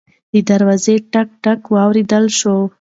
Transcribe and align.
د 0.33 0.35
دروازې 0.49 0.95
ټک 1.13 1.29
ټک 1.43 1.61
واورېدل 1.73 2.25
شو. 2.39 2.55